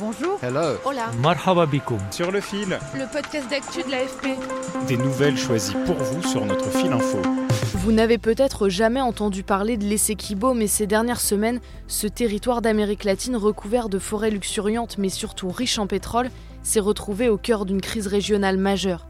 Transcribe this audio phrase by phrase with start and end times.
[0.00, 0.38] Bonjour.
[0.42, 0.76] Hello.
[0.84, 1.10] Hola.
[1.22, 1.98] Marhaba bikoum.
[2.10, 4.26] Sur le fil, Le podcast d'actu de l'AFP.
[4.88, 7.18] des nouvelles choisies pour vous sur notre fil info.
[7.74, 13.04] Vous n'avez peut-être jamais entendu parler de l'Essequibo, mais ces dernières semaines, ce territoire d'Amérique
[13.04, 16.30] latine recouvert de forêts luxuriantes mais surtout riche en pétrole
[16.62, 19.06] s'est retrouvé au cœur d'une crise régionale majeure.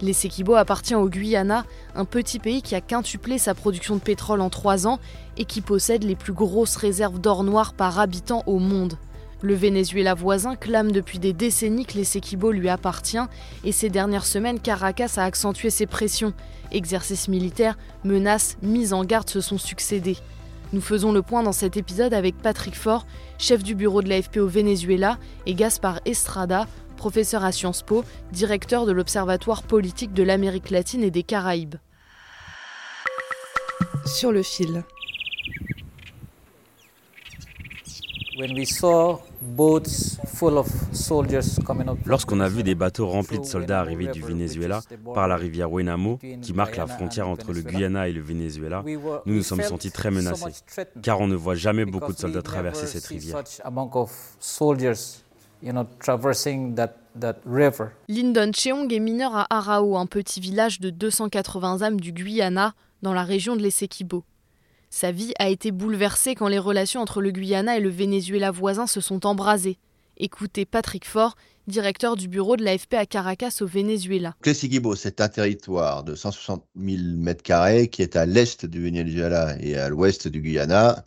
[0.00, 4.50] L'Essequibo appartient au Guyana, un petit pays qui a quintuplé sa production de pétrole en
[4.50, 4.98] trois ans
[5.36, 8.94] et qui possède les plus grosses réserves d'or noir par habitant au monde.
[9.44, 13.18] Le Venezuela voisin clame depuis des décennies que l'Essequibo lui appartient
[13.62, 16.32] et ces dernières semaines, Caracas a accentué ses pressions.
[16.72, 20.16] Exercices militaires, menaces, mises en garde se sont succédés.
[20.72, 24.38] Nous faisons le point dans cet épisode avec Patrick Faure, chef du bureau de l'AFP
[24.38, 30.70] au Venezuela, et Gaspard Estrada, professeur à Sciences Po, directeur de l'Observatoire politique de l'Amérique
[30.70, 31.74] latine et des Caraïbes.
[34.06, 34.84] Sur le fil.
[38.36, 39.22] when we saw
[42.06, 44.80] Lorsqu'on a vu des bateaux remplis de soldats arriver du Venezuela
[45.14, 48.82] par la rivière Wenamo, qui marque la frontière entre le Guyana et le Venezuela,
[49.26, 50.62] nous nous sommes sentis très menacés,
[51.02, 53.42] car on ne voit jamais beaucoup de soldats traverser cette rivière.
[58.08, 63.14] Lyndon Cheong est mineur à Arao, un petit village de 280 âmes du Guyana, dans
[63.14, 64.24] la région de l'Essequibo.
[64.96, 68.86] Sa vie a été bouleversée quand les relations entre le Guyana et le Venezuela voisin
[68.86, 69.76] se sont embrasées.
[70.18, 71.34] Écoutez Patrick Faure,
[71.66, 74.36] directeur du bureau de l'AFP à Caracas au Venezuela.
[74.44, 79.56] L'Essequibo, c'est un territoire de 160 000 mètres carrés qui est à l'est du Venezuela
[79.58, 81.02] et à l'ouest du Guyana,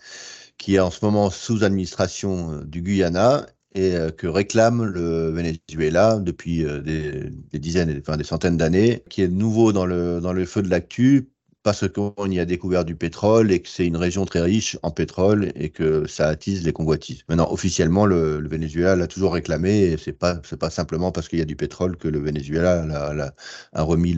[0.58, 5.30] qui est en ce moment sous administration euh, du Guyana et euh, que réclame le
[5.30, 10.62] Venezuela depuis euh, des, dizaines, enfin des centaines d'années, qui est nouveau dans le feu
[10.62, 11.30] de l'actu
[11.68, 14.92] parce qu'on y a découvert du pétrole et que c'est une région très riche en
[14.92, 17.24] pétrole et que ça attise les convoitises.
[17.28, 21.42] Maintenant, officiellement, le, Venezuela l'a toujours réclamé et c'est pas pas simplement parce qu'il y
[21.42, 23.34] a du pétrole que le Venezuela l'a- l'a-
[23.74, 24.16] a remis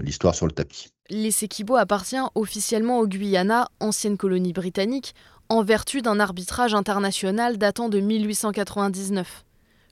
[0.00, 0.86] l'histoire sur le tapis.
[1.10, 5.12] L'Essequibo appartient officiellement au Guyana, ancienne colonie britannique,
[5.48, 9.44] en vertu d'un arbitrage international datant de 1899.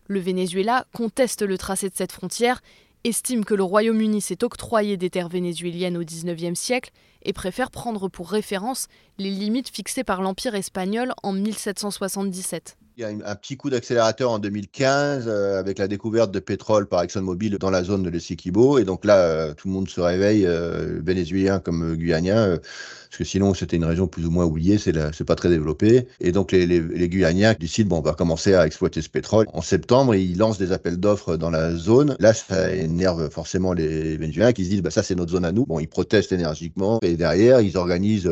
[0.06, 2.60] Le Venezuela conteste le tracé de cette frontière,
[3.04, 6.90] estime que le Royaume-Uni s'est octroyé des terres vénézuéliennes au XIXe siècle
[7.22, 8.88] et préfère prendre pour référence
[9.18, 12.76] les limites fixées par l'Empire espagnol en 1777.
[12.96, 16.86] Il y a un petit coup d'accélérateur en 2015 euh, avec la découverte de pétrole
[16.86, 18.78] par ExxonMobil dans la zone de l'Essequibo.
[18.78, 22.58] Et donc là, euh, tout le monde se réveille, euh, vénézuélien comme euh, guyanien, euh,
[22.58, 26.06] parce que sinon c'était une région plus ou moins oubliée, c'est pas très développé.
[26.20, 29.46] Et donc les, les, les Guyaniens décident, bon, on va commencer à exploiter ce pétrole.
[29.52, 32.14] En septembre, ils lancent des appels d'offres dans la zone.
[32.20, 35.50] Là, ça énerve forcément les Vénézuéliens qui se disent, bah, ça c'est notre zone à
[35.50, 35.66] nous.
[35.66, 37.00] Bon, ils protestent énergiquement.
[37.02, 38.30] Et derrière, ils organisent...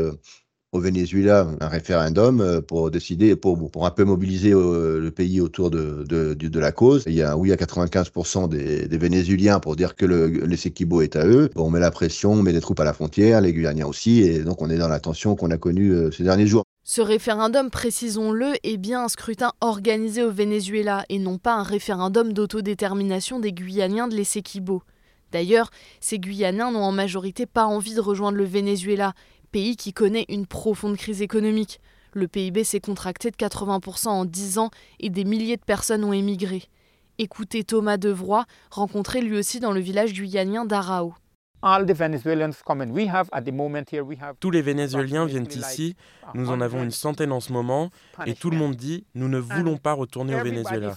[0.72, 5.70] au Venezuela un référendum euh, pour décider, pour, un peu mobiliser euh, le pays autour
[5.70, 7.04] de, la cause.
[7.06, 11.02] Il y a un oui à 95% des, des Vénézuéliens pour dire que le, l'Essequibo
[11.02, 11.50] est à eux.
[11.56, 14.40] On met la pression, on met des troupes à la frontière, les Guyaniens aussi, et
[14.40, 16.64] donc on est dans la tension qu'on a connue euh, ces derniers jours.
[16.84, 22.32] Ce référendum, précisons-le, est bien un scrutin organisé au Venezuela et non pas un référendum
[22.32, 24.82] d'autodétermination des Guyaniens de l'Essequibo.
[25.32, 29.14] D'ailleurs, ces Guyanins n'ont en majorité pas envie de rejoindre le Venezuela,
[29.52, 31.80] pays qui connaît une profonde crise économique.
[32.14, 36.12] Le PIB s'est contracté de 80% en 10 ans et des milliers de personnes ont
[36.12, 36.64] émigré.
[37.18, 41.14] Écoutez Thomas Devroy, rencontré lui aussi dans le village guyanien d'Arao.
[44.40, 45.94] Tous les Vénézuéliens viennent ici,
[46.34, 47.90] nous en avons une centaine en ce moment,
[48.26, 50.96] et tout le monde dit nous ne voulons pas retourner au Venezuela.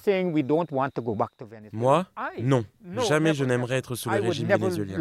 [1.71, 2.07] Moi,
[2.41, 2.65] non,
[3.07, 4.97] jamais je n'aimerais être sous le régime vénézuélien.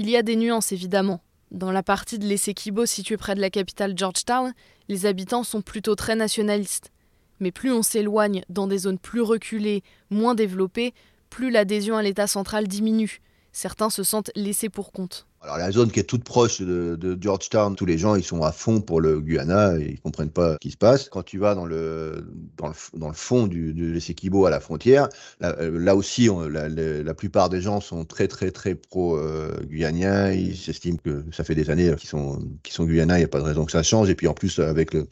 [0.00, 1.20] Il y a des nuances évidemment.
[1.50, 4.54] Dans la partie de l'Essequibo située près de la capitale Georgetown,
[4.88, 6.92] les habitants sont plutôt très nationalistes.
[7.40, 10.94] Mais plus on s'éloigne dans des zones plus reculées, moins développées,
[11.30, 13.20] plus l'adhésion à l'État central diminue.
[13.50, 15.26] Certains se sentent laissés pour compte.
[15.40, 18.50] Alors la zone qui est toute proche de, Georgetown, tous les gens ils sont à
[18.50, 21.08] fond pour le Guyana et ils comprennent pas ce qui se passe.
[21.08, 22.26] Quand tu vas dans le
[22.56, 25.08] dans le, dans le fond du, de l'Essequibo à la frontière,
[25.40, 29.52] là, euh, aussi la, plupart des gens sont très très très pro euh.
[29.70, 33.28] Ils s'estiment que ça fait des années qu'ils sont qu'ils sont guyanais, il n'y a
[33.28, 34.10] pas de raison que ça change.
[34.10, 35.06] Et puis en plus avec le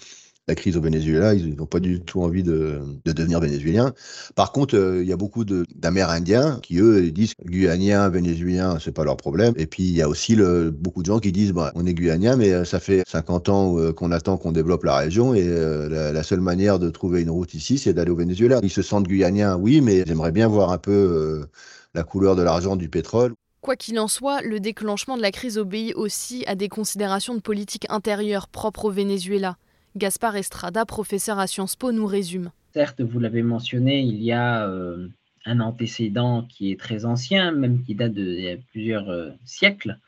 [0.48, 3.92] la crise au Venezuela, ils n'ont pas du tout envie de, de devenir vénézuéliens.
[4.36, 9.04] Par contre, euh, il y a beaucoup d'Amérindiens qui, eux, disent Guyanien, Vénézuélien, c'est pas
[9.04, 9.54] leur problème.
[9.56, 12.36] Et puis, il y a aussi beaucoup de gens qui disent bah, on est Guyanien,
[12.36, 16.22] mais euh, ça fait 50 ans euh, qu'on attend qu'on développe la région et la,
[16.22, 18.60] seule manière de trouver une route ici, c'est d'aller au Venezuela.
[18.62, 21.46] Ils se sentent Guyaniens, oui, mais j'aimerais bien voir un peu
[21.94, 23.34] la couleur de l'argent du pétrole.
[23.60, 27.40] Quoi qu'il en soit, le déclenchement de la crise obéit aussi à des considérations de
[27.40, 29.56] politique intérieure propres au Venezuela.
[29.96, 32.50] Gaspard Estrada, professeur à Sciences Po, nous résume.
[32.74, 35.08] Certes, vous l'avez mentionné, il y a euh,
[35.46, 39.98] un antécédent qui est très ancien, même qui date de plusieurs euh, siècles.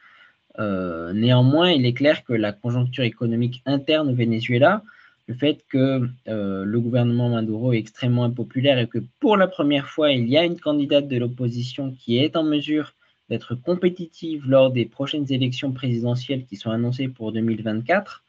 [0.58, 4.82] Euh, néanmoins, il est clair que la conjoncture économique interne au Venezuela,
[5.26, 10.10] le fait que le gouvernement Maduro est extrêmement impopulaire et que pour la première fois,
[10.10, 12.94] il y a une candidate de l'opposition qui est en mesure
[13.28, 18.24] d'être compétitive lors des prochaines élections présidentielles qui sont annoncées pour 2024,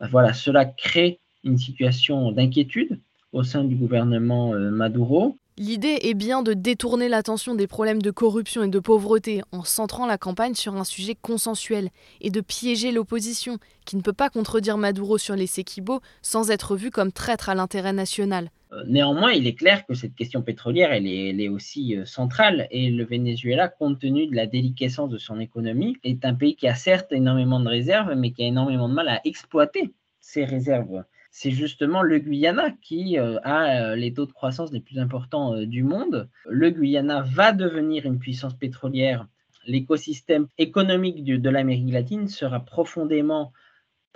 [0.00, 3.00] voilà, cela crée une situation d'inquiétude
[3.32, 5.38] au sein du gouvernement euh, Maduro.
[5.58, 10.04] L'idée est bien de détourner l'attention des problèmes de corruption et de pauvreté en centrant
[10.04, 11.88] la campagne sur un sujet consensuel
[12.20, 13.56] et de piéger l'opposition,
[13.86, 17.54] qui ne peut pas contredire Maduro sur les Sequibo sans être vu comme traître à
[17.54, 18.50] l'intérêt national.
[18.72, 23.06] Euh, néanmoins, il est clair que cette question pétrolière, est, aussi euh, centrale et le
[23.06, 27.12] Venezuela, compte tenu de la déliquescence de son économie, est un pays qui a certes
[27.12, 31.02] énormément de réserves, mais qui a énormément de mal à exploiter ces réserves.
[31.38, 35.82] C'est justement le Guyana qui euh, a les taux de croissance les plus importants du
[35.82, 36.30] monde.
[36.48, 39.28] Le Guyana va devenir une puissance pétrolière.
[39.66, 43.52] L'écosystème économique de l'Amérique latine sera profondément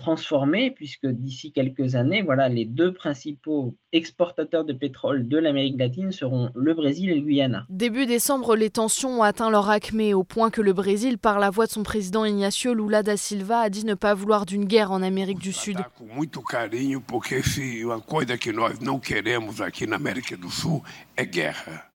[0.01, 6.11] transformé, puisque d'ici quelques années, voilà, les deux principaux exportateurs de pétrole de l'Amérique latine
[6.11, 7.67] seront le Brésil et le Guyana.
[7.69, 11.51] Début décembre, les tensions ont atteint leur acmé, au point que le Brésil, par la
[11.51, 14.91] voix de son président Ignacio Lula da Silva, a dit ne pas vouloir d'une guerre
[14.91, 15.79] en Amérique du Sud.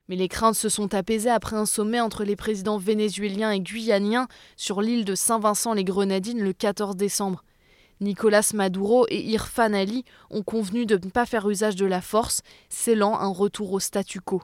[0.08, 4.28] Mais les craintes se sont apaisées après un sommet entre les présidents vénézuéliens et guyaniens
[4.56, 7.44] sur l'île de Saint-Vincent-les-Grenadines le 14 décembre.
[8.02, 12.42] Nicolas Maduro et Irfan Ali ont convenu de ne pas faire usage de la force,
[12.70, 14.42] scellant un retour au statu quo.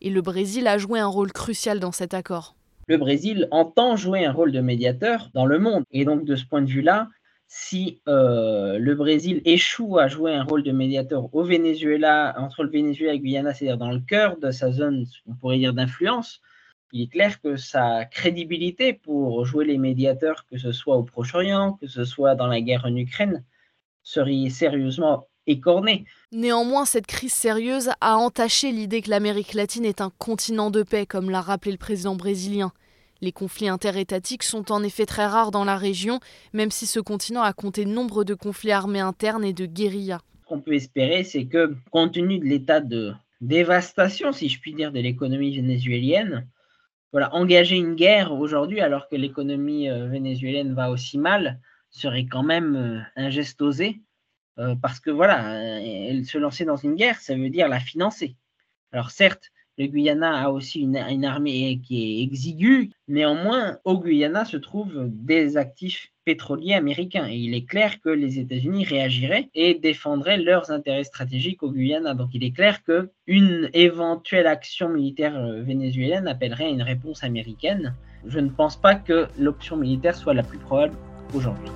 [0.00, 2.56] Et le Brésil a joué un rôle crucial dans cet accord.
[2.86, 5.84] Le Brésil entend jouer un rôle de médiateur dans le monde.
[5.92, 7.08] Et donc de ce point de vue-là,
[7.46, 12.70] si euh, le Brésil échoue à jouer un rôle de médiateur au Venezuela, entre le
[12.70, 16.40] Venezuela et Guyana, c'est-à-dire dans le cœur de sa zone, on pourrait dire d'influence,
[16.92, 21.74] il est clair que sa crédibilité pour jouer les médiateurs, que ce soit au Proche-Orient,
[21.80, 23.44] que ce soit dans la guerre en Ukraine,
[24.02, 26.04] serait sérieusement écornée.
[26.32, 31.06] Néanmoins, cette crise sérieuse a entaché l'idée que l'Amérique latine est un continent de paix,
[31.06, 32.72] comme l'a rappelé le président brésilien.
[33.20, 36.20] Les conflits interétatiques sont en effet très rares dans la région,
[36.52, 40.20] même si ce continent a compté nombre de conflits armés internes et de guérillas.
[40.42, 44.72] Ce qu'on peut espérer, c'est que, compte tenu de l'état de dévastation, si je puis
[44.72, 46.46] dire, de l'économie vénézuélienne,
[47.12, 51.60] voilà, engager une guerre aujourd'hui alors que l'économie euh, vénézuélienne va aussi mal
[51.90, 54.00] serait quand même euh, un geste osé
[54.58, 55.80] euh, parce que voilà,
[56.24, 58.36] se lancer dans une guerre, ça veut dire la financer.
[58.92, 62.90] Alors certes, le Guyana a aussi une, armée qui est exiguë.
[63.08, 67.26] Néanmoins, au Guyana se trouvent des actifs pétroliers américains.
[67.26, 72.12] Et il est clair que les États-Unis réagiraient et défendraient leurs intérêts stratégiques au Guyana.
[72.12, 77.94] Donc il est clair qu'une éventuelle action militaire euh, vénézuélienne appellerait une réponse américaine.
[78.26, 80.94] Je ne pense pas que l'option militaire soit la plus probable
[81.32, 81.70] aujourd'hui.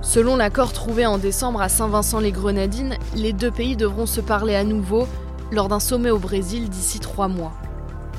[0.00, 5.06] Selon l'accord trouvé en décembre à Saint-Vincent-les-Grenadines, les deux pays devront se parler à nouveau
[5.52, 7.52] lors d'un sommet au Brésil d'ici trois mois.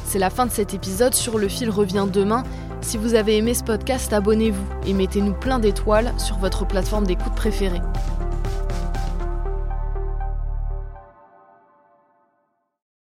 [0.05, 2.43] C'est la fin de cet épisode, sur le fil revient demain.
[2.81, 7.33] Si vous avez aimé ce podcast, abonnez-vous et mettez-nous plein d'étoiles sur votre plateforme d'écoute
[7.33, 7.81] préférée.